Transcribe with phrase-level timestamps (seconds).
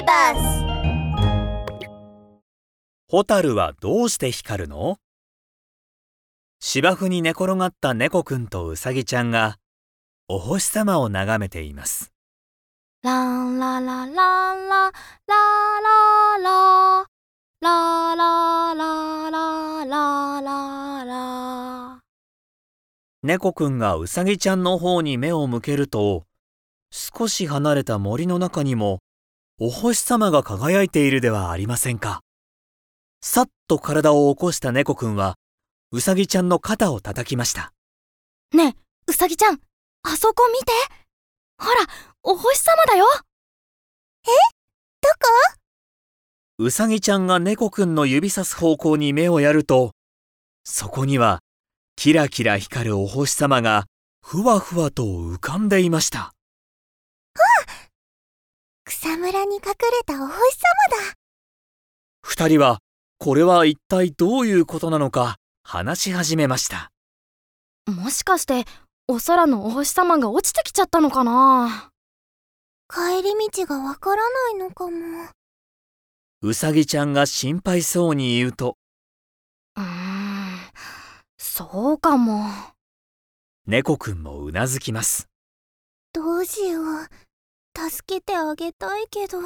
[0.00, 0.64] ビバス
[3.08, 4.96] ホタルはどうして光るの？
[6.58, 9.56] 芝生に寝転がった猫くんとうさぎちゃんが
[10.26, 12.12] お星様を眺めています。
[13.02, 14.92] ランララランララ
[15.28, 17.06] ララ
[17.60, 22.00] ララララララララ
[23.22, 26.24] 猫くんがうさぎちゃんの方に目を向けると、
[26.90, 29.00] 少し離れた森の中にも
[29.62, 32.22] お星様が輝いているではありませんか。
[33.20, 35.34] さっと体を起こした猫くんは、
[35.92, 37.74] うさぎちゃんの肩を叩きました。
[38.54, 38.74] ねえ、
[39.06, 39.60] うさぎちゃん、
[40.02, 40.72] あそこ見て
[41.58, 41.74] ほら、
[42.22, 43.04] お星様だよ
[44.24, 44.30] ど
[46.58, 46.64] こ？
[46.64, 49.92] うさぎちゃんが猫くんの指さす方向に目をやると、
[50.64, 51.40] そこには
[51.96, 53.84] キラキラ光るお星様が
[54.22, 56.32] ふわふわと浮かんでいました。
[59.02, 59.64] 草むらに隠れ
[60.04, 61.14] たお星様だ
[62.20, 62.80] 二人は
[63.18, 66.90] これは一体どういうことなのか話し始めました。
[67.86, 68.66] もしかして、
[69.08, 71.90] お空のお星様が落ちてきちゃったのかな？
[72.92, 74.92] 帰り道がわからないのかも
[76.42, 78.76] うさぎちゃんが心配そうに言うと、
[79.76, 80.58] うーん、
[81.38, 82.44] そうかも。
[83.66, 85.26] 猫くんもうなずきます。
[86.12, 86.84] どうしよう
[87.76, 89.38] 助けてあげたいけど。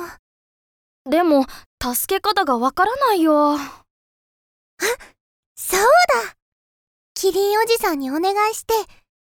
[1.08, 1.44] でも、
[1.82, 3.56] 助け方がわからないよ。
[5.56, 6.36] そうだ。
[7.14, 8.74] キリンおじさんにお願いして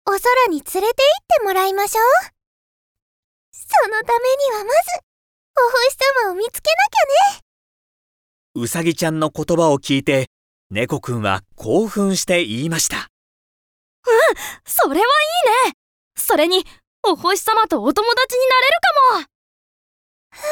[0.06, 0.92] お空に連れて行っ
[1.38, 2.04] てもらいましょう。
[3.52, 4.78] そのためにはまず
[5.58, 6.76] お星様を見つけな
[7.32, 7.42] きゃね。
[8.54, 10.26] うさぎちゃんの言葉を聞いて、
[10.70, 13.08] 猫くんは興奮して言いました。
[14.64, 15.00] それはい
[15.66, 15.74] いね。
[16.16, 16.64] それに、
[17.04, 19.18] お星様とお友達になれるかも。
[19.18, 20.46] うわ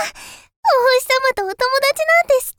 [0.00, 2.54] ーお星様とお友達なんて素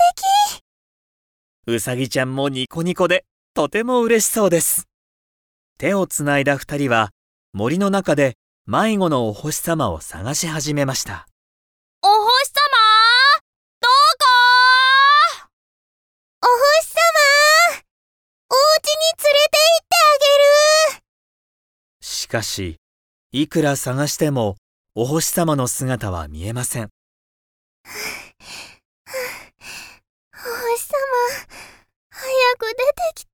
[0.55, 1.73] 敵。
[1.73, 4.87] うさぎちゃんもニコニコでとても嬉しそうです。
[5.79, 7.09] 手をつないだ二人は
[7.53, 11.27] 森の中で迷子のお星様を探し始めました。
[12.03, 12.53] お星様？
[13.81, 13.87] ど
[16.43, 16.99] お星様？
[18.49, 20.17] お家に連れて行ってあ
[20.93, 21.03] げる。
[21.99, 22.77] しかし、
[23.41, 24.55] いくら探しても
[24.95, 26.89] お星様の姿は見えません。
[27.85, 28.01] お星
[30.33, 30.97] 様
[32.09, 32.83] 早く出て
[33.13, 33.29] きて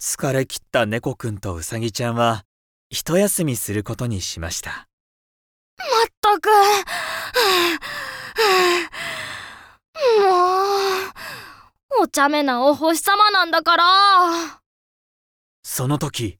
[0.00, 2.46] 疲れ切った猫くんとうさぎちゃんは
[2.88, 4.88] 一休みすることにしました。
[5.76, 6.48] まったく。
[10.18, 10.30] も
[12.00, 13.84] う、お茶目なお星様なんだから。
[15.62, 16.39] その時、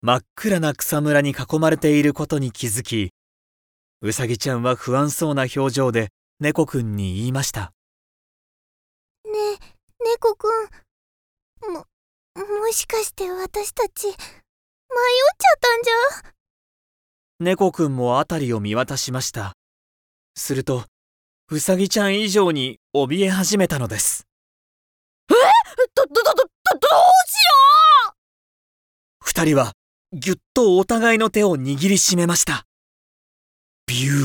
[0.00, 3.10] 真っ暗な草むらに囲まれていることに気づき、
[4.00, 7.72] うさぎちゃんは不安そうな表情で猫くんに言いました。
[9.24, 9.58] ねえ
[10.04, 11.84] 猫くんも
[12.36, 16.32] もしかして私たち迷っちゃったんじゃ？
[17.40, 19.54] 猫くんも辺りを見渡しました。
[20.36, 20.84] すると、
[21.50, 24.28] うさぎちゃん以上に怯え始めたのです。
[25.26, 25.42] ど、ど、
[26.06, 26.48] ど、ど、ど、どう
[26.78, 27.34] し
[28.06, 28.14] よ
[29.20, 29.72] 二人は
[30.14, 32.64] ぎゅっとお互いの手を握りしめました。
[33.86, 34.24] ビュ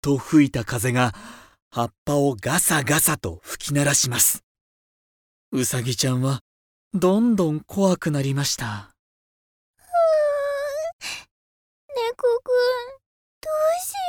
[0.00, 1.12] と吹いた風が
[1.70, 4.42] 葉っぱをガサガサと吹き鳴らします。
[5.52, 6.40] うさぎちゃんは
[6.94, 8.88] どんどん怖くなりました。
[11.94, 12.56] 猫くん
[13.42, 14.00] どうしよ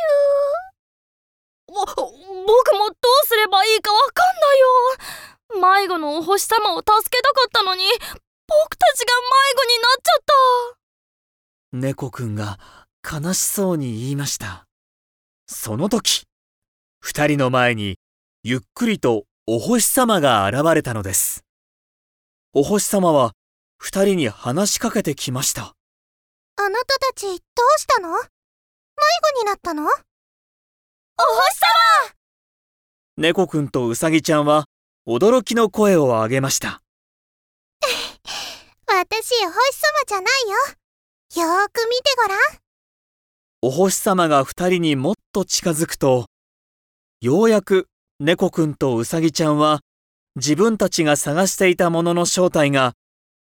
[1.68, 2.94] うぼ、僕もど
[3.24, 7.84] うすればいいかわかんないよ迷子のお星様を助けたかったのに、
[8.48, 9.97] 僕たちが迷子になっちゃった
[11.74, 12.60] 猫くんが
[13.04, 14.68] 悲しそうに言いました。
[15.48, 16.24] その時、
[17.00, 18.00] 二人の前に
[18.44, 21.44] ゆっくりとお星様が現れたのです。
[22.54, 23.34] お星様は
[23.78, 25.64] 二人に話しかけてきました。
[25.64, 25.74] う
[26.62, 27.38] あなたたちどう
[27.80, 28.12] したの？
[28.12, 28.22] 迷子
[29.42, 29.84] になったの？
[29.84, 30.04] お星様
[33.18, 34.68] 猫くんとうさぎちゃんは
[35.06, 36.81] 驚きの声を上げました。
[38.88, 39.60] 私お星様
[40.08, 40.56] じゃないよ
[41.35, 42.39] よーく見てごらん
[43.62, 46.27] お星様が二人にもっと近づくと、
[47.19, 47.88] ようやく
[48.21, 49.81] 猫くんとうさぎちゃんは
[50.38, 52.94] 自分たちが探していたものの正体が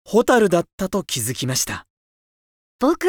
[0.04, 1.86] ホタルだったと気づきました。
[2.80, 3.06] 僕、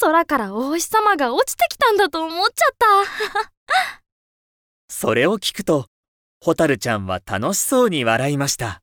[0.00, 2.76] 空からお星様が落ちてきたんだと思っちゃっ
[3.36, 3.92] た。
[4.90, 5.86] それを聞くと、
[6.40, 8.81] ホタルちゃんは楽しそうに笑いました。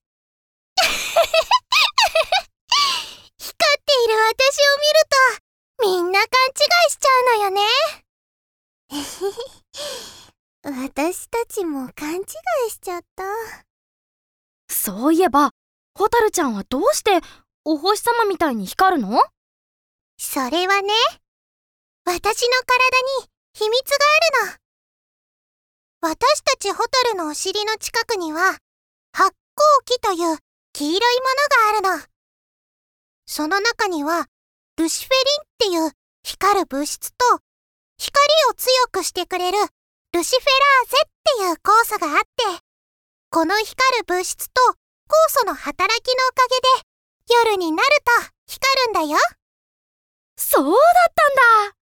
[5.81, 6.52] みんな勘違
[6.88, 7.62] いしちゃうのよね
[10.64, 12.22] 私たちも勘違
[12.68, 13.24] いしちゃった。
[14.68, 15.52] そういえば、
[15.96, 17.22] ホタルちゃんはどうして
[17.64, 19.22] お星様みたいに光るの？
[20.18, 20.94] それはね、
[22.06, 23.96] 私の体に秘密が
[24.42, 26.12] あるの。
[26.12, 28.58] 私たちホタルのお尻の近くには、
[29.14, 30.38] 発光器という
[30.74, 31.26] 黄色いも
[31.81, 32.06] のがあるの。
[33.26, 34.28] その中には、
[34.78, 35.92] ルシフェリンっていう
[36.24, 37.18] 光る物質と、
[37.98, 38.16] 光
[38.50, 39.58] を強くしてくれる
[40.14, 42.30] ルシフェラーゼっていう酵素があって、
[43.30, 44.78] この光る物質と酵
[45.28, 46.88] 素の働きのおかげで、
[47.52, 47.90] 夜になる
[48.24, 49.20] と光るんだよ。
[50.38, 50.76] そうだっ
[51.14, 51.28] た
[51.68, 51.76] んだ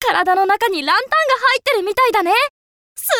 [0.00, 1.16] 体の中にランタンが入
[1.60, 2.30] ってるみたいだね
[2.94, 3.08] す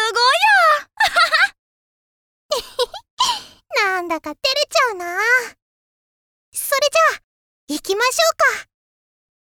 [3.82, 5.18] なんだか照れちゃうな。
[6.52, 7.22] それじゃあ、
[7.68, 8.20] 行きましょ
[8.58, 8.73] うか。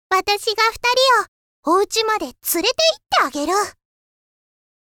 [0.09, 0.79] 私が二
[1.65, 2.69] 人をお家まで連れて行っ
[3.31, 3.53] てあげる。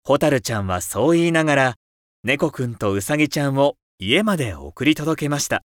[0.04, 1.76] ホタルちゃんはそう言いながら、
[2.24, 5.62] 猫くんとウサギちゃんを家まで送り届けました。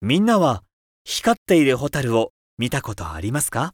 [0.00, 0.62] みんなは
[1.04, 3.72] 光っているホタルを見たことありますか？